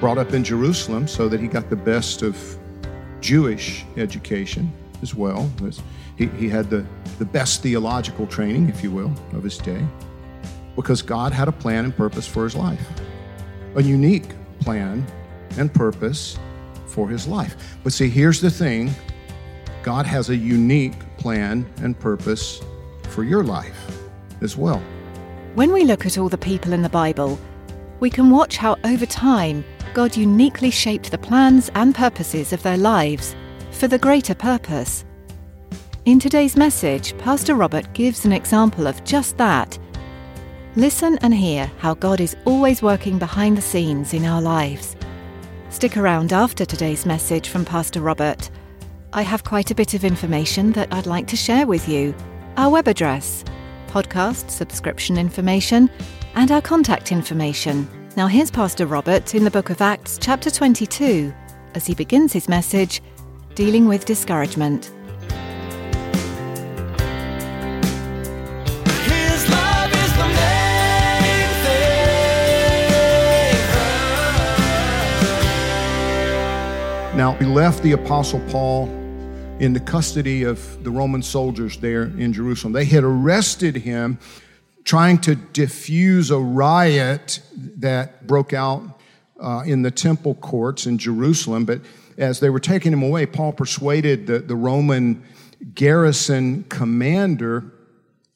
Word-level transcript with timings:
Brought 0.00 0.16
up 0.16 0.32
in 0.32 0.42
Jerusalem 0.42 1.06
so 1.06 1.28
that 1.28 1.38
he 1.38 1.48
got 1.48 1.68
the 1.68 1.76
best 1.76 2.22
of 2.22 2.58
Jewish 3.20 3.84
education 3.96 4.72
as 5.02 5.14
well. 5.14 5.50
He, 6.16 6.26
he 6.28 6.48
had 6.48 6.70
the, 6.70 6.86
the 7.18 7.26
best 7.26 7.62
theological 7.62 8.26
training, 8.26 8.70
if 8.70 8.82
you 8.82 8.90
will, 8.90 9.12
of 9.34 9.42
his 9.42 9.58
day, 9.58 9.84
because 10.76 11.02
God 11.02 11.32
had 11.32 11.48
a 11.48 11.52
plan 11.52 11.84
and 11.84 11.94
purpose 11.94 12.26
for 12.26 12.44
his 12.44 12.54
life, 12.54 12.86
a 13.74 13.82
unique 13.82 14.34
plan 14.60 15.06
and 15.58 15.72
purpose 15.72 16.38
for 16.86 17.08
his 17.08 17.26
life. 17.26 17.76
But 17.82 17.92
see, 17.92 18.08
here's 18.08 18.40
the 18.40 18.50
thing 18.50 18.94
God 19.82 20.06
has 20.06 20.30
a 20.30 20.36
unique 20.36 20.94
plan 21.18 21.70
and 21.82 21.98
purpose 21.98 22.62
for 23.10 23.24
your 23.24 23.44
life 23.44 24.00
as 24.40 24.56
well. 24.56 24.82
When 25.54 25.72
we 25.72 25.84
look 25.84 26.06
at 26.06 26.16
all 26.16 26.28
the 26.28 26.38
people 26.38 26.72
in 26.72 26.80
the 26.82 26.88
Bible, 26.88 27.38
we 28.00 28.10
can 28.10 28.30
watch 28.30 28.56
how 28.56 28.76
over 28.84 29.06
time 29.06 29.64
God 29.94 30.16
uniquely 30.16 30.70
shaped 30.70 31.10
the 31.10 31.18
plans 31.18 31.70
and 31.74 31.94
purposes 31.94 32.52
of 32.52 32.62
their 32.62 32.76
lives 32.76 33.36
for 33.70 33.88
the 33.88 33.98
greater 33.98 34.34
purpose. 34.34 35.04
In 36.04 36.18
today's 36.18 36.56
message, 36.56 37.16
Pastor 37.18 37.54
Robert 37.54 37.92
gives 37.94 38.24
an 38.24 38.32
example 38.32 38.86
of 38.86 39.02
just 39.04 39.38
that. 39.38 39.78
Listen 40.76 41.18
and 41.22 41.32
hear 41.32 41.70
how 41.78 41.94
God 41.94 42.20
is 42.20 42.36
always 42.44 42.82
working 42.82 43.18
behind 43.18 43.56
the 43.56 43.62
scenes 43.62 44.12
in 44.12 44.24
our 44.24 44.42
lives. 44.42 44.96
Stick 45.70 45.96
around 45.96 46.32
after 46.32 46.64
today's 46.64 47.06
message 47.06 47.48
from 47.48 47.64
Pastor 47.64 48.00
Robert. 48.00 48.50
I 49.12 49.22
have 49.22 49.44
quite 49.44 49.70
a 49.70 49.74
bit 49.74 49.94
of 49.94 50.04
information 50.04 50.72
that 50.72 50.92
I'd 50.92 51.06
like 51.06 51.28
to 51.28 51.36
share 51.36 51.66
with 51.66 51.88
you. 51.88 52.14
Our 52.56 52.70
web 52.70 52.88
address, 52.88 53.44
podcast 53.86 54.50
subscription 54.50 55.16
information, 55.16 55.88
and 56.34 56.50
our 56.50 56.60
contact 56.60 57.12
information. 57.12 57.88
Now, 58.16 58.26
here's 58.26 58.50
Pastor 58.50 58.86
Robert 58.86 59.34
in 59.34 59.44
the 59.44 59.50
book 59.50 59.70
of 59.70 59.80
Acts, 59.80 60.18
chapter 60.20 60.50
22, 60.50 61.32
as 61.74 61.86
he 61.86 61.94
begins 61.94 62.32
his 62.32 62.48
message, 62.48 63.02
Dealing 63.54 63.86
with 63.86 64.04
Discouragement. 64.04 64.86
His 69.06 69.48
love 69.48 69.92
is 69.92 70.12
the 70.16 70.26
main 70.26 71.48
thing. 71.64 71.98
Now, 77.16 77.36
we 77.38 77.46
left 77.46 77.82
the 77.82 77.92
Apostle 77.92 78.40
Paul 78.50 78.88
in 79.60 79.72
the 79.72 79.80
custody 79.80 80.42
of 80.42 80.82
the 80.82 80.90
Roman 80.90 81.22
soldiers 81.22 81.78
there 81.78 82.04
in 82.18 82.32
Jerusalem. 82.32 82.72
They 82.72 82.84
had 82.84 83.04
arrested 83.04 83.76
him 83.76 84.18
trying 84.84 85.18
to 85.18 85.34
diffuse 85.34 86.30
a 86.30 86.38
riot 86.38 87.40
that 87.56 88.26
broke 88.26 88.52
out 88.52 89.00
uh, 89.40 89.62
in 89.66 89.82
the 89.82 89.90
temple 89.90 90.34
courts 90.36 90.86
in 90.86 90.98
Jerusalem. 90.98 91.64
But 91.64 91.80
as 92.18 92.40
they 92.40 92.50
were 92.50 92.60
taking 92.60 92.92
him 92.92 93.02
away, 93.02 93.26
Paul 93.26 93.52
persuaded 93.52 94.26
the, 94.26 94.38
the 94.40 94.56
Roman 94.56 95.24
garrison 95.74 96.64
commander 96.64 97.72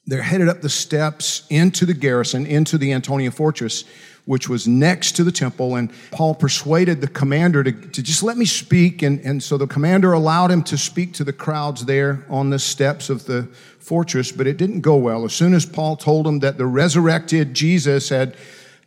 they're 0.09 0.23
headed 0.23 0.49
up 0.49 0.61
the 0.61 0.69
steps 0.69 1.43
into 1.51 1.85
the 1.85 1.93
garrison, 1.93 2.47
into 2.47 2.79
the 2.79 2.93
Antonia 2.93 3.29
fortress, 3.29 3.83
which 4.29 4.47
was 4.47 4.67
next 4.67 5.13
to 5.13 5.23
the 5.23 5.31
temple. 5.31 5.75
And 5.75 5.91
Paul 6.11 6.35
persuaded 6.35 7.01
the 7.01 7.07
commander 7.07 7.63
to, 7.63 7.71
to 7.71 8.03
just 8.03 8.21
let 8.21 8.37
me 8.37 8.45
speak. 8.45 9.01
And, 9.01 9.19
and 9.21 9.41
so 9.41 9.57
the 9.57 9.65
commander 9.65 10.13
allowed 10.13 10.51
him 10.51 10.61
to 10.65 10.77
speak 10.77 11.13
to 11.13 11.23
the 11.23 11.33
crowds 11.33 11.85
there 11.85 12.23
on 12.29 12.51
the 12.51 12.59
steps 12.59 13.09
of 13.09 13.25
the 13.25 13.47
fortress, 13.79 14.31
but 14.31 14.45
it 14.45 14.57
didn't 14.57 14.81
go 14.81 14.97
well. 14.97 15.25
As 15.25 15.33
soon 15.33 15.55
as 15.55 15.65
Paul 15.65 15.95
told 15.95 16.27
him 16.27 16.37
that 16.41 16.59
the 16.59 16.67
resurrected 16.67 17.55
Jesus 17.55 18.09
had 18.09 18.35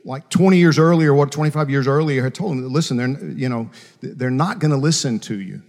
like 0.04 0.28
20 0.28 0.58
years 0.58 0.78
earlier, 0.78 1.12
what 1.12 1.32
25 1.32 1.68
years 1.68 1.88
earlier, 1.88 2.22
had 2.22 2.36
told 2.36 2.52
him, 2.52 2.72
listen, 2.72 2.96
they're, 2.96 3.32
you 3.32 3.48
know, 3.48 3.68
they're 4.00 4.30
not 4.30 4.60
going 4.60 4.70
to 4.70 4.76
listen 4.76 5.18
to 5.18 5.40
you. 5.40 5.60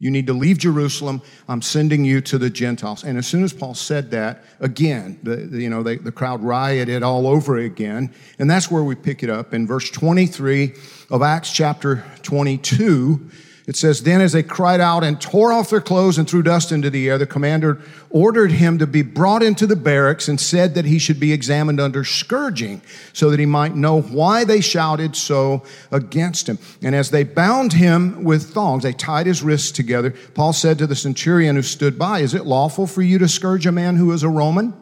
You 0.00 0.10
need 0.12 0.28
to 0.28 0.32
leave 0.32 0.58
Jerusalem. 0.58 1.22
I'm 1.48 1.60
sending 1.60 2.04
you 2.04 2.20
to 2.20 2.38
the 2.38 2.50
Gentiles. 2.50 3.02
And 3.02 3.18
as 3.18 3.26
soon 3.26 3.42
as 3.42 3.52
Paul 3.52 3.74
said 3.74 4.12
that, 4.12 4.44
again, 4.60 5.18
the, 5.24 5.36
the- 5.36 5.60
you 5.62 5.68
know, 5.68 5.82
they, 5.82 5.96
the 5.96 6.12
crowd 6.12 6.42
rioted 6.42 7.02
all 7.02 7.26
over 7.26 7.56
again. 7.56 8.14
And 8.38 8.48
that's 8.48 8.70
where 8.70 8.84
we 8.84 8.94
pick 8.94 9.22
it 9.24 9.30
up 9.30 9.52
in 9.52 9.66
verse 9.66 9.90
23 9.90 10.74
of 11.10 11.22
Acts 11.22 11.52
chapter 11.52 12.04
22. 12.22 13.28
It 13.68 13.76
says, 13.76 14.02
Then 14.02 14.22
as 14.22 14.32
they 14.32 14.42
cried 14.42 14.80
out 14.80 15.04
and 15.04 15.20
tore 15.20 15.52
off 15.52 15.68
their 15.68 15.82
clothes 15.82 16.16
and 16.16 16.26
threw 16.26 16.42
dust 16.42 16.72
into 16.72 16.88
the 16.88 17.06
air, 17.06 17.18
the 17.18 17.26
commander 17.26 17.78
ordered 18.08 18.50
him 18.50 18.78
to 18.78 18.86
be 18.86 19.02
brought 19.02 19.42
into 19.42 19.66
the 19.66 19.76
barracks 19.76 20.26
and 20.26 20.40
said 20.40 20.74
that 20.74 20.86
he 20.86 20.98
should 20.98 21.20
be 21.20 21.34
examined 21.34 21.78
under 21.78 22.02
scourging 22.02 22.80
so 23.12 23.28
that 23.28 23.38
he 23.38 23.44
might 23.44 23.76
know 23.76 24.00
why 24.00 24.42
they 24.42 24.62
shouted 24.62 25.14
so 25.14 25.62
against 25.92 26.48
him. 26.48 26.58
And 26.82 26.94
as 26.94 27.10
they 27.10 27.24
bound 27.24 27.74
him 27.74 28.24
with 28.24 28.54
thongs, 28.54 28.84
they 28.84 28.94
tied 28.94 29.26
his 29.26 29.42
wrists 29.42 29.70
together. 29.70 30.12
Paul 30.32 30.54
said 30.54 30.78
to 30.78 30.86
the 30.86 30.96
centurion 30.96 31.54
who 31.54 31.62
stood 31.62 31.98
by, 31.98 32.20
Is 32.20 32.32
it 32.32 32.46
lawful 32.46 32.86
for 32.86 33.02
you 33.02 33.18
to 33.18 33.28
scourge 33.28 33.66
a 33.66 33.72
man 33.72 33.96
who 33.96 34.12
is 34.12 34.22
a 34.22 34.30
Roman 34.30 34.72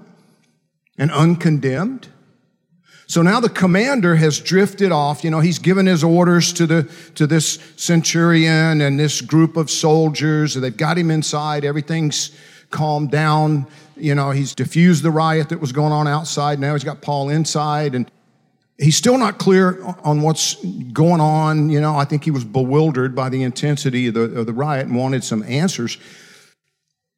and 0.97 1.11
uncondemned? 1.11 2.07
So 3.09 3.23
now 3.23 3.39
the 3.39 3.49
commander 3.49 4.17
has 4.17 4.41
drifted 4.41 4.91
off. 4.91 5.23
You 5.23 5.31
know, 5.31 5.41
he's 5.41 5.61
given 5.61 5.87
his 5.87 6.03
orders 6.03 6.53
to 6.55 6.67
the 6.67 6.91
to 7.15 7.27
this 7.27 7.59
centurion 7.77 8.81
and 8.81 8.99
this 8.99 9.21
group 9.21 9.57
of 9.57 9.71
soldiers. 9.71 10.55
They've 10.55 10.77
got 10.77 10.99
him 10.99 11.11
inside. 11.11 11.65
Everything's 11.65 12.37
calmed 12.71 13.13
down. 13.13 13.67
You 13.97 14.15
know, 14.15 14.31
he's 14.33 14.55
diffused 14.55 15.05
the 15.05 15.11
riot 15.11 15.51
that 15.51 15.61
was 15.61 15.73
going 15.73 15.93
on 15.93 16.09
outside. 16.09 16.59
Now 16.59 16.73
he's 16.73 16.85
got 16.85 17.01
Paul 17.01 17.29
inside 17.29 17.95
and 17.95 18.11
he's 18.77 18.97
still 18.97 19.19
not 19.19 19.39
clear 19.39 19.83
on 20.03 20.21
what's 20.23 20.57
going 20.93 21.21
on. 21.21 21.71
You 21.71 21.81
know, 21.81 21.97
I 21.97 22.05
think 22.05 22.25
he 22.25 22.33
was 22.33 22.45
bewildered 22.45 23.15
by 23.15 23.29
the 23.29 23.43
intensity 23.45 24.09
of 24.09 24.15
the, 24.15 24.23
of 24.41 24.47
the 24.47 24.53
riot 24.53 24.87
and 24.87 24.97
wanted 24.97 25.23
some 25.23 25.45
answers 25.45 25.97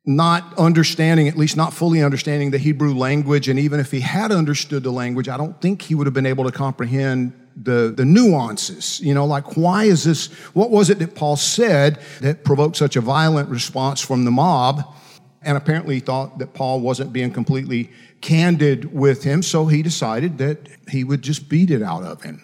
not 0.08 0.58
understanding, 0.58 1.28
at 1.28 1.36
least 1.36 1.54
not 1.54 1.74
fully 1.74 2.02
understanding 2.02 2.50
the 2.50 2.56
Hebrew 2.56 2.94
language. 2.94 3.46
And 3.46 3.58
even 3.58 3.78
if 3.78 3.90
he 3.90 4.00
had 4.00 4.32
understood 4.32 4.82
the 4.82 4.90
language, 4.90 5.28
I 5.28 5.36
don't 5.36 5.60
think 5.60 5.82
he 5.82 5.94
would 5.94 6.06
have 6.06 6.14
been 6.14 6.24
able 6.24 6.44
to 6.44 6.50
comprehend 6.50 7.34
the, 7.54 7.92
the 7.94 8.06
nuances. 8.06 9.00
You 9.00 9.12
know, 9.12 9.26
like, 9.26 9.58
why 9.58 9.84
is 9.84 10.04
this? 10.04 10.32
What 10.54 10.70
was 10.70 10.88
it 10.88 10.98
that 11.00 11.14
Paul 11.14 11.36
said 11.36 12.00
that 12.22 12.42
provoked 12.42 12.76
such 12.76 12.96
a 12.96 13.02
violent 13.02 13.50
response 13.50 14.00
from 14.00 14.24
the 14.24 14.30
mob? 14.30 14.94
And 15.42 15.56
apparently 15.56 16.00
thought 16.00 16.38
that 16.38 16.54
Paul 16.54 16.80
wasn't 16.80 17.12
being 17.12 17.30
completely 17.30 17.90
candid 18.22 18.92
with 18.92 19.22
him, 19.22 19.42
so 19.42 19.66
he 19.66 19.82
decided 19.82 20.38
that 20.38 20.68
he 20.88 21.04
would 21.04 21.22
just 21.22 21.48
beat 21.48 21.70
it 21.70 21.82
out 21.82 22.02
of 22.02 22.22
him. 22.22 22.42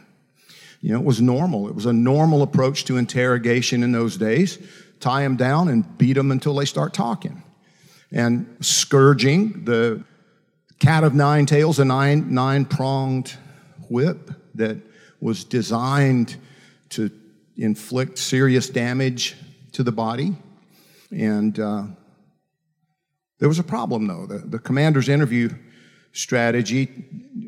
You 0.83 0.93
know, 0.93 1.01
it 1.01 1.05
was 1.05 1.21
normal. 1.21 1.69
It 1.69 1.75
was 1.75 1.87
a 1.87 1.93
normal 1.95 2.43
approach 2.43 2.85
to 2.85 2.99
interrogation 2.99 3.83
in 3.83 3.91
those 3.93 4.19
days. 4.19 4.59
Tie 5.01 5.23
them 5.23 5.37
down 5.37 5.69
and 5.69 5.97
beat 5.97 6.13
them 6.13 6.31
until 6.31 6.55
they 6.55 6.67
start 6.67 6.93
talking. 6.93 7.43
And 8.15 8.57
scourging, 8.61 9.65
the 9.65 10.05
cat 10.79 11.03
of 11.03 11.15
nine 11.15 11.47
tails, 11.47 11.81
a 11.81 11.85
nine, 11.85 12.33
nine 12.33 12.65
pronged 12.65 13.37
whip 13.91 14.31
that 14.55 14.77
was 15.21 15.43
designed 15.43 16.37
to 16.91 17.11
inflict 17.57 18.19
serious 18.19 18.69
damage 18.69 19.35
to 19.73 19.83
the 19.83 19.91
body. 19.91 20.37
And 21.11 21.59
uh, 21.59 21.87
there 23.41 23.49
was 23.49 23.59
a 23.59 23.65
problem, 23.65 24.07
though. 24.07 24.27
The, 24.27 24.39
the 24.39 24.59
commander's 24.61 25.09
interview 25.09 25.51
strategy 26.13 26.89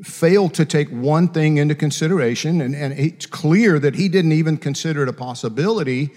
failed 0.02 0.54
to 0.54 0.64
take 0.64 0.88
one 0.88 1.28
thing 1.28 1.58
into 1.58 1.76
consideration, 1.76 2.60
and, 2.60 2.74
and 2.74 2.92
it's 2.98 3.26
clear 3.26 3.78
that 3.78 3.94
he 3.94 4.08
didn't 4.08 4.32
even 4.32 4.56
consider 4.56 5.04
it 5.04 5.08
a 5.08 5.12
possibility 5.12 6.10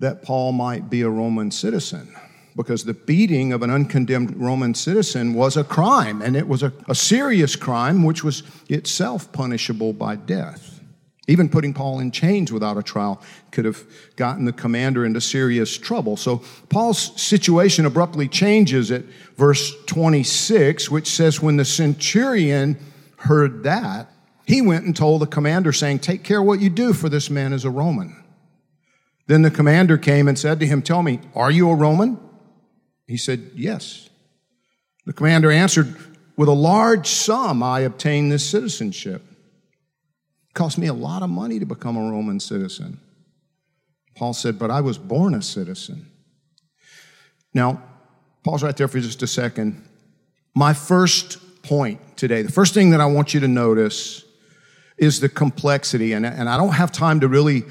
that 0.00 0.22
Paul 0.22 0.52
might 0.52 0.90
be 0.90 1.02
a 1.02 1.08
Roman 1.08 1.50
citizen. 1.50 2.16
because 2.56 2.84
the 2.84 2.94
beating 2.94 3.52
of 3.52 3.62
an 3.62 3.70
uncondemned 3.70 4.36
Roman 4.36 4.74
citizen 4.74 5.34
was 5.34 5.56
a 5.56 5.62
crime, 5.62 6.20
and 6.20 6.36
it 6.36 6.48
was 6.48 6.64
a, 6.64 6.72
a 6.88 6.94
serious 6.96 7.54
crime 7.54 8.02
which 8.02 8.24
was 8.24 8.42
itself 8.68 9.30
punishable 9.32 9.92
by 9.92 10.16
death. 10.16 10.80
Even 11.28 11.48
putting 11.48 11.72
Paul 11.72 12.00
in 12.00 12.10
chains 12.10 12.52
without 12.52 12.76
a 12.76 12.82
trial 12.82 13.22
could 13.52 13.64
have 13.64 13.84
gotten 14.16 14.46
the 14.46 14.52
commander 14.52 15.04
into 15.04 15.20
serious 15.20 15.78
trouble. 15.78 16.16
So 16.16 16.42
Paul's 16.70 17.20
situation 17.20 17.86
abruptly 17.86 18.26
changes 18.26 18.90
at 18.90 19.04
verse 19.36 19.72
26, 19.86 20.90
which 20.90 21.06
says, 21.08 21.40
When 21.40 21.56
the 21.56 21.64
centurion 21.64 22.76
heard 23.16 23.62
that, 23.62 24.10
he 24.44 24.60
went 24.60 24.86
and 24.86 24.96
told 24.96 25.22
the 25.22 25.26
commander, 25.28 25.72
saying, 25.72 26.00
Take 26.00 26.24
care 26.24 26.42
what 26.42 26.60
you 26.60 26.68
do, 26.68 26.92
for 26.92 27.08
this 27.08 27.30
man 27.30 27.52
is 27.52 27.64
a 27.64 27.70
Roman. 27.70 28.20
Then 29.30 29.42
the 29.42 29.50
commander 29.52 29.96
came 29.96 30.26
and 30.26 30.36
said 30.36 30.58
to 30.58 30.66
him, 30.66 30.82
Tell 30.82 31.04
me, 31.04 31.20
are 31.36 31.52
you 31.52 31.70
a 31.70 31.74
Roman? 31.76 32.18
He 33.06 33.16
said, 33.16 33.52
Yes. 33.54 34.10
The 35.06 35.12
commander 35.12 35.52
answered, 35.52 35.94
With 36.36 36.48
a 36.48 36.52
large 36.52 37.06
sum 37.06 37.62
I 37.62 37.82
obtained 37.82 38.32
this 38.32 38.44
citizenship. 38.44 39.22
It 40.48 40.54
cost 40.54 40.78
me 40.78 40.88
a 40.88 40.92
lot 40.92 41.22
of 41.22 41.30
money 41.30 41.60
to 41.60 41.64
become 41.64 41.96
a 41.96 42.10
Roman 42.10 42.40
citizen. 42.40 42.98
Paul 44.16 44.32
said, 44.32 44.58
But 44.58 44.72
I 44.72 44.80
was 44.80 44.98
born 44.98 45.36
a 45.36 45.42
citizen. 45.42 46.10
Now, 47.54 47.84
pause 48.42 48.64
right 48.64 48.76
there 48.76 48.88
for 48.88 48.98
just 48.98 49.22
a 49.22 49.28
second. 49.28 49.88
My 50.56 50.74
first 50.74 51.62
point 51.62 52.00
today, 52.16 52.42
the 52.42 52.50
first 52.50 52.74
thing 52.74 52.90
that 52.90 53.00
I 53.00 53.06
want 53.06 53.32
you 53.32 53.38
to 53.38 53.48
notice 53.48 54.24
is 54.98 55.20
the 55.20 55.28
complexity, 55.28 56.14
and, 56.14 56.26
and 56.26 56.48
I 56.48 56.56
don't 56.56 56.72
have 56.72 56.90
time 56.90 57.20
to 57.20 57.28
really 57.28 57.62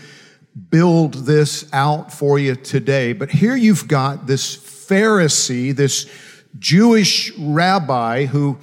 build 0.70 1.14
this 1.26 1.72
out 1.74 2.12
for 2.12 2.40
you 2.40 2.56
today, 2.56 3.14
but 3.14 3.30
here 3.30 3.56
you've 3.56 3.88
got 3.88 4.28
this 4.28 4.58
Pharisee, 4.58 5.76
this 5.76 6.10
Jewish 6.58 7.32
rabbi 7.38 8.26
who 8.26 8.58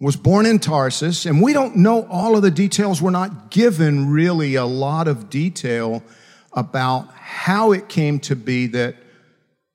was 0.00 0.16
born 0.16 0.46
in 0.46 0.58
Tarsus, 0.58 1.26
and 1.26 1.42
we 1.42 1.52
don't 1.52 1.76
know 1.76 2.06
all 2.08 2.36
of 2.36 2.42
the 2.42 2.50
details. 2.50 3.00
We're 3.00 3.10
not 3.10 3.50
given 3.50 4.10
really 4.10 4.54
a 4.54 4.64
lot 4.64 5.08
of 5.08 5.30
detail 5.30 6.02
about 6.52 7.08
how 7.14 7.72
it 7.72 7.88
came 7.88 8.20
to 8.20 8.36
be 8.36 8.66
that 8.68 8.96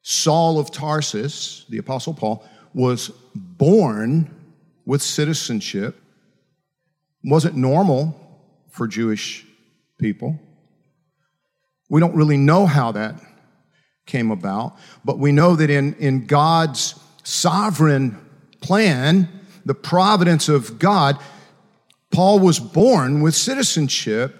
Saul 0.01 0.59
of 0.59 0.71
Tarsus, 0.71 1.65
the 1.69 1.77
Apostle 1.77 2.13
Paul, 2.13 2.43
was 2.73 3.09
born 3.35 4.33
with 4.85 5.01
citizenship. 5.01 6.01
wasn't 7.23 7.55
normal 7.55 8.15
for 8.69 8.87
Jewish 8.87 9.45
people. 9.97 10.39
We 11.89 11.99
don't 11.99 12.15
really 12.15 12.37
know 12.37 12.65
how 12.65 12.91
that 12.93 13.19
came 14.05 14.31
about, 14.31 14.77
but 15.03 15.19
we 15.19 15.31
know 15.31 15.55
that 15.55 15.69
in, 15.69 15.95
in 15.95 16.25
God's 16.25 16.95
sovereign 17.23 18.17
plan, 18.61 19.29
the 19.65 19.75
providence 19.75 20.49
of 20.49 20.79
God, 20.79 21.17
Paul 22.11 22.39
was 22.39 22.59
born 22.59 23.21
with 23.21 23.35
citizenship 23.35 24.35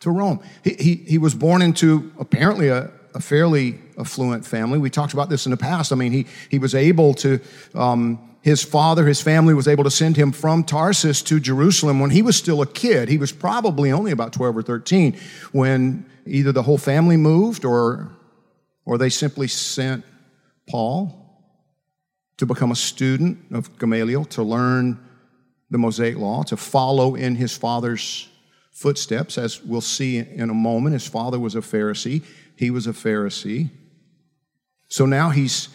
to 0.00 0.10
Rome. 0.10 0.40
He, 0.62 0.74
he, 0.74 0.94
he 0.94 1.18
was 1.18 1.34
born 1.34 1.62
into 1.62 2.12
apparently 2.18 2.68
a, 2.68 2.90
a, 3.14 3.20
fairly 3.20 3.80
affluent 3.98 4.44
family. 4.44 4.78
We 4.78 4.90
talked 4.90 5.14
about 5.14 5.28
this 5.28 5.46
in 5.46 5.50
the 5.50 5.56
past. 5.56 5.90
I 5.90 5.96
mean, 5.96 6.12
he, 6.12 6.26
he 6.50 6.58
was 6.58 6.74
able 6.74 7.14
to, 7.14 7.40
um, 7.74 8.36
his 8.42 8.62
father, 8.62 9.06
his 9.06 9.20
family 9.20 9.54
was 9.54 9.66
able 9.66 9.84
to 9.84 9.90
send 9.90 10.16
him 10.16 10.30
from 10.30 10.62
Tarsus 10.62 11.22
to 11.22 11.40
Jerusalem 11.40 11.98
when 11.98 12.10
he 12.10 12.22
was 12.22 12.36
still 12.36 12.62
a 12.62 12.66
kid. 12.66 13.08
He 13.08 13.18
was 13.18 13.32
probably 13.32 13.90
only 13.90 14.12
about 14.12 14.32
12 14.32 14.58
or 14.58 14.62
13 14.62 15.18
when 15.50 16.04
either 16.26 16.52
the 16.52 16.62
whole 16.62 16.78
family 16.78 17.16
moved 17.16 17.64
or, 17.64 18.10
or 18.84 18.98
they 18.98 19.08
simply 19.08 19.48
sent 19.48 20.04
Paul 20.68 21.22
to 22.36 22.46
become 22.46 22.70
a 22.70 22.76
student 22.76 23.38
of 23.52 23.78
Gamaliel, 23.78 24.24
to 24.26 24.42
learn 24.42 24.98
the 25.70 25.78
Mosaic 25.78 26.16
Law, 26.16 26.42
to 26.44 26.56
follow 26.56 27.14
in 27.14 27.36
his 27.36 27.56
father's 27.56 28.28
footsteps. 28.72 29.38
As 29.38 29.62
we'll 29.62 29.80
see 29.80 30.18
in 30.18 30.50
a 30.50 30.54
moment, 30.54 30.92
his 30.92 31.06
father 31.06 31.38
was 31.38 31.54
a 31.54 31.60
Pharisee, 31.60 32.22
he 32.56 32.70
was 32.70 32.86
a 32.86 32.92
Pharisee. 32.92 33.70
So 34.88 35.06
now 35.06 35.30
he's 35.30 35.68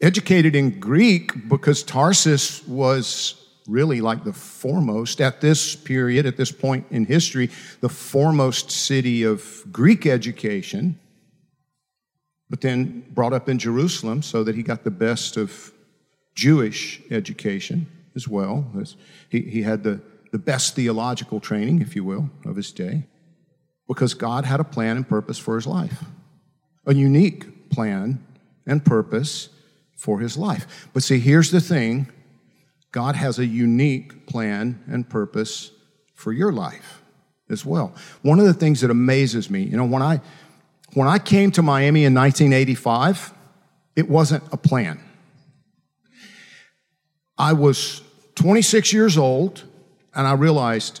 educated 0.00 0.54
in 0.54 0.80
Greek 0.80 1.48
because 1.48 1.82
Tarsus 1.82 2.66
was 2.66 3.47
really 3.68 4.00
like 4.00 4.24
the 4.24 4.32
foremost 4.32 5.20
at 5.20 5.40
this 5.40 5.76
period, 5.76 6.26
at 6.26 6.36
this 6.36 6.50
point 6.50 6.86
in 6.90 7.04
history, 7.04 7.50
the 7.80 7.88
foremost 7.88 8.70
city 8.70 9.22
of 9.22 9.62
Greek 9.70 10.06
education 10.06 10.98
but 12.50 12.60
then 12.60 13.04
brought 13.10 13.32
up 13.32 13.48
in 13.48 13.58
Jerusalem 13.58 14.22
so 14.22 14.42
that 14.44 14.54
he 14.54 14.62
got 14.62 14.84
the 14.84 14.90
best 14.90 15.36
of 15.36 15.72
Jewish 16.34 17.00
education 17.10 17.86
as 18.16 18.26
well. 18.26 18.66
He, 19.28 19.42
he 19.42 19.62
had 19.62 19.82
the, 19.82 20.00
the 20.32 20.38
best 20.38 20.74
theological 20.74 21.40
training, 21.40 21.82
if 21.82 21.94
you 21.94 22.04
will, 22.04 22.30
of 22.46 22.56
his 22.56 22.72
day, 22.72 23.04
because 23.86 24.14
God 24.14 24.44
had 24.44 24.60
a 24.60 24.64
plan 24.64 24.96
and 24.96 25.08
purpose 25.08 25.38
for 25.38 25.56
his 25.56 25.66
life, 25.66 26.04
a 26.86 26.94
unique 26.94 27.70
plan 27.70 28.24
and 28.66 28.84
purpose 28.84 29.50
for 29.96 30.20
his 30.20 30.36
life. 30.36 30.88
But 30.94 31.02
see, 31.02 31.18
here's 31.18 31.50
the 31.50 31.60
thing 31.60 32.08
God 32.92 33.16
has 33.16 33.38
a 33.38 33.46
unique 33.46 34.26
plan 34.26 34.82
and 34.90 35.08
purpose 35.08 35.70
for 36.14 36.32
your 36.32 36.52
life 36.52 37.02
as 37.50 37.64
well. 37.64 37.94
One 38.22 38.40
of 38.40 38.46
the 38.46 38.54
things 38.54 38.80
that 38.80 38.90
amazes 38.90 39.50
me, 39.50 39.62
you 39.62 39.76
know, 39.76 39.84
when 39.84 40.02
I 40.02 40.20
when 40.94 41.06
I 41.06 41.18
came 41.18 41.50
to 41.52 41.62
Miami 41.62 42.04
in 42.04 42.14
1985, 42.14 43.32
it 43.94 44.08
wasn't 44.08 44.42
a 44.52 44.56
plan. 44.56 45.00
I 47.36 47.52
was 47.52 48.02
26 48.36 48.92
years 48.92 49.18
old 49.18 49.64
and 50.14 50.26
I 50.26 50.32
realized, 50.32 51.00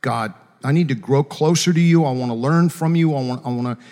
God, 0.00 0.32
I 0.64 0.72
need 0.72 0.88
to 0.88 0.94
grow 0.94 1.22
closer 1.22 1.72
to 1.72 1.80
you. 1.80 2.04
I 2.04 2.12
want 2.12 2.30
to 2.30 2.34
learn 2.34 2.68
from 2.68 2.96
you. 2.96 3.14
I 3.14 3.22
want, 3.22 3.46
I 3.46 3.48
want 3.50 3.78
to. 3.78 3.84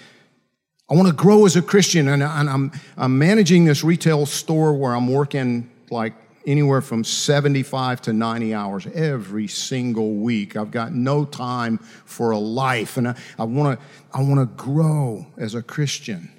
I 0.89 0.95
want 0.95 1.07
to 1.07 1.15
grow 1.15 1.47
as 1.47 1.55
a 1.55 1.63
Christian, 1.63 2.09
and, 2.09 2.21
and 2.21 2.51
I'm, 2.51 2.73
I'm 2.97 3.17
managing 3.17 3.65
this 3.65 3.85
retail 3.85 4.27
store 4.27 4.75
where 4.75 4.93
I'm 4.93 5.07
working 5.07 5.71
like 5.89 6.15
anywhere 6.47 6.81
from 6.81 7.05
75 7.05 8.03
to 8.03 8.13
90 8.13 8.55
hours 8.55 8.87
every 8.95 9.47
single 9.47 10.15
week. 10.15 10.57
I've 10.57 10.71
got 10.71 10.93
no 10.93 11.25
time 11.25 11.79
for 11.79 12.31
a 12.31 12.39
life, 12.39 12.97
and 12.97 13.09
I, 13.09 13.15
I 13.39 13.45
want 13.45 13.79
to 13.79 13.87
I 14.13 14.23
want 14.23 14.41
to 14.41 14.63
grow 14.63 15.27
as 15.37 15.55
a 15.55 15.63
Christian. 15.63 16.31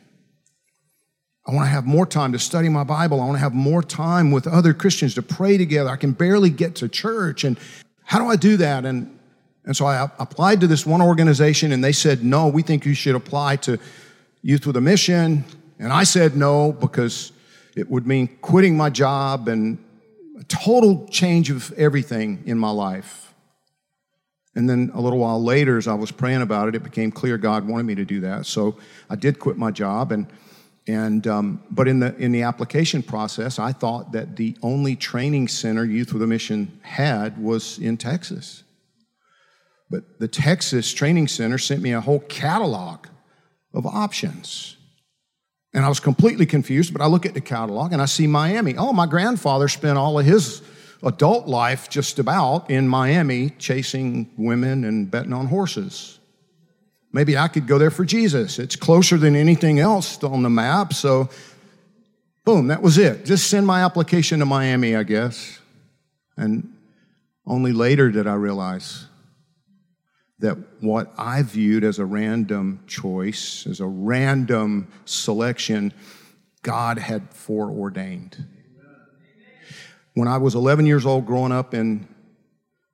I 1.48 1.53
want 1.53 1.65
to 1.65 1.71
have 1.71 1.86
more 1.86 2.06
time 2.06 2.33
to 2.33 2.39
study 2.39 2.69
my 2.69 2.83
Bible. 2.83 3.19
I 3.19 3.25
want 3.25 3.36
to 3.36 3.42
have 3.42 3.53
more 3.53 3.81
time 3.81 4.31
with 4.31 4.48
other 4.48 4.74
Christians 4.74 5.15
to 5.15 5.21
pray 5.21 5.57
together. 5.57 5.89
I 5.89 5.95
can 5.95 6.12
barely 6.12 6.50
get 6.50 6.75
to 6.75 6.89
church, 6.89 7.44
and 7.44 7.57
how 8.04 8.19
do 8.19 8.28
I 8.28 8.35
do 8.35 8.57
that? 8.57 8.85
And 8.85 9.18
and 9.64 9.78
so 9.78 9.85
I 9.85 10.09
applied 10.18 10.61
to 10.61 10.68
this 10.68 10.85
one 10.85 11.02
organization, 11.02 11.71
and 11.71 11.83
they 11.83 11.92
said, 11.92 12.23
"No, 12.23 12.47
we 12.47 12.61
think 12.61 12.85
you 12.85 12.94
should 12.94 13.16
apply 13.16 13.57
to 13.57 13.78
Youth 14.42 14.66
with 14.66 14.78
a 14.78 14.81
Mission." 14.81 15.45
And 15.80 15.92
I 15.92 16.04
said 16.04 16.35
no 16.37 16.71
because 16.73 17.31
it 17.75 17.90
would 17.90 18.06
mean 18.06 18.28
quitting 18.42 18.78
my 18.78 18.90
job 18.90 19.47
and 19.47 19.80
a 20.42 20.44
total 20.45 21.07
change 21.07 21.52
of 21.52 21.71
everything 21.74 22.44
in 22.45 22.57
my 22.57 22.71
life. 22.71 23.33
And 24.56 24.68
then 24.68 24.92
a 24.94 25.00
little 25.00 25.19
while 25.19 25.42
later, 25.42 25.78
as 25.78 25.88
I 25.88 25.94
was 25.94 26.12
praying 26.12 26.42
about 26.42 26.68
it, 26.68 26.76
it 26.76 26.83
became 26.83 27.12
clear 27.12 27.38
God 27.38 27.68
wanted 27.68 27.86
me 27.86 27.95
to 27.95 28.04
do 28.04 28.21
that. 28.21 28.48
So 28.48 28.76
I 29.10 29.16
did 29.16 29.40
quit 29.40 29.57
my 29.57 29.71
job, 29.71 30.12
and 30.12 30.28
and 30.88 31.26
um, 31.28 31.64
but 31.69 31.88
in 31.88 32.00
the 32.00 32.14
in 32.18 32.31
the 32.31 32.42
application 32.42 33.04
process, 33.04 33.60
I 33.60 33.71
thought 33.71 34.12
that 34.12 34.36
the 34.36 34.57
only 34.62 34.95
training 34.95 35.48
center 35.48 35.86
Youth 35.86 36.12
with 36.12 36.24
a 36.24 36.28
Mission 36.28 36.80
had 36.81 37.42
was 37.42 37.78
in 37.78 37.95
Texas. 37.95 38.64
But 39.90 40.19
the 40.19 40.28
Texas 40.28 40.92
Training 40.92 41.28
Center 41.28 41.57
sent 41.57 41.81
me 41.81 41.92
a 41.92 42.02
whole 42.02 42.21
catalog 42.21 43.07
of 43.74 43.86
options. 43.86 44.76
And 45.73 45.85
I 45.85 45.90
was 45.90 45.99
completely 45.99 46.45
confused, 46.45 46.92
but 46.92 47.01
I 47.01 47.06
look 47.06 47.25
at 47.25 47.33
the 47.33 47.42
catalog 47.42 47.94
and 47.94 48.01
I 48.01 48.06
see 48.06 48.28
Miami. 48.28 48.75
Oh, 48.75 48.92
my 48.92 49.06
grandfather 49.06 49.68
spent 49.68 49.97
all 49.97 50.19
of 50.19 50.25
his 50.25 50.61
adult 51.04 51.47
life 51.47 51.90
just 51.90 52.19
about 52.19 52.69
in 52.69 52.87
Miami 52.87 53.51
chasing 53.51 54.30
women 54.37 54.83
and 54.83 55.09
betting 55.09 55.33
on 55.33 55.47
horses. 55.47 56.19
Maybe 57.13 57.37
I 57.37 57.47
could 57.47 57.68
go 57.68 57.78
there 57.78 57.92
for 57.92 58.06
Jesus. 58.06 58.59
It's 58.59 58.75
closer 58.75 59.18
than 59.18 59.35
anything 59.35 59.80
else 59.80 60.21
on 60.23 60.44
the 60.44 60.49
map. 60.49 60.94
So, 60.94 61.30
boom, 62.45 62.68
that 62.68 62.81
was 62.81 62.97
it. 62.97 63.25
Just 63.25 63.49
send 63.49 63.66
my 63.66 63.83
application 63.83 64.40
to 64.40 64.45
Miami, 64.45 64.95
I 64.95 65.04
guess. 65.04 65.59
And 66.37 66.73
only 67.45 67.73
later 67.73 68.11
did 68.11 68.28
I 68.28 68.35
realize 68.35 69.07
that 70.42 70.57
what 70.81 71.14
I 71.18 71.44
viewed 71.44 71.83
as 71.83 72.00
a 72.00 72.06
random 72.06 72.83
choice, 72.88 73.66
as 73.68 73.80
a 73.80 73.88
random 73.88 74.88
selection, 75.06 75.94
God 76.64 76.98
had 76.98 77.33
foreordained. 77.33 78.45
When 80.14 80.28
I 80.28 80.38
was 80.38 80.56
11 80.56 80.86
years 80.86 81.06
old, 81.06 81.26
growing 81.26 81.52
up 81.52 81.74
in 81.74 82.07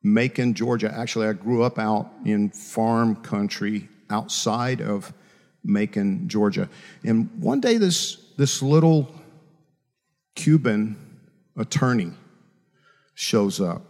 Macon, 0.04 0.54
Georgia, 0.54 0.94
actually, 0.94 1.28
I 1.28 1.34
grew 1.34 1.64
up 1.64 1.80
out 1.80 2.12
in 2.26 2.50
farm 2.52 3.16
country 3.16 3.90
outside 4.10 4.82
of 4.82 5.14
Macon, 5.64 6.30
Georgia. 6.30 6.70
And 7.04 7.30
one 7.42 7.60
day, 7.60 7.78
this 7.78 8.18
this 8.38 8.62
little 8.62 9.14
Cuban 10.36 10.96
attorney 11.58 12.12
shows 13.16 13.60
up. 13.60 13.87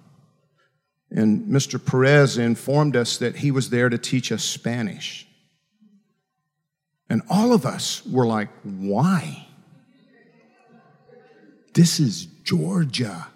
And 1.10 1.48
Mr. 1.48 1.84
Perez 1.84 2.38
informed 2.38 2.96
us 2.96 3.18
that 3.18 3.38
he 3.38 3.52
was 3.52 3.70
there 3.70 3.90
to 3.90 3.98
teach 3.98 4.32
us 4.32 4.44
Spanish. 4.44 5.28
And 7.10 7.22
all 7.30 7.54
of 7.54 7.66
us 7.66 8.06
were 8.06 8.26
like, 8.26 8.50
why? 8.64 9.48
This 11.74 12.00
is 12.00 12.26
Georgia. 12.44 13.28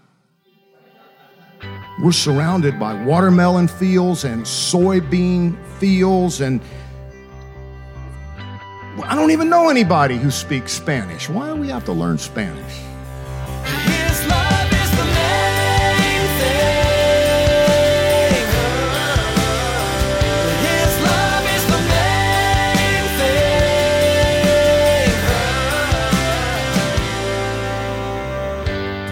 We're 2.02 2.12
surrounded 2.12 2.80
by 2.80 3.02
watermelon 3.04 3.68
fields 3.68 4.24
and 4.24 4.44
soybean 4.44 5.56
fields, 5.78 6.42
and 6.42 6.60
I 9.04 9.16
don't 9.16 9.32
even 9.32 9.50
know 9.50 9.70
anybody 9.70 10.18
who 10.18 10.32
speaks 10.32 10.74
Spanish. 10.74 11.30
Why 11.30 11.54
do 11.54 11.60
we 11.60 11.70
have 11.70 11.86
to 11.86 11.94
learn 11.94 12.18
Spanish? 12.18 12.91